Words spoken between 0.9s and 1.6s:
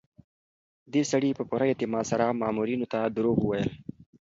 دې سړي په